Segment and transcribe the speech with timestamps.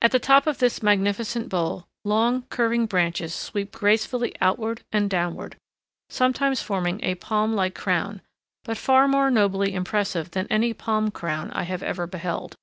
[0.00, 5.58] At the top of this magnificent bole, long, curving branches sweep gracefully outward and downward,
[6.08, 8.22] sometimes forming a palm like crown,
[8.64, 12.54] but far more nobly impressive than any palm crown I ever beheld.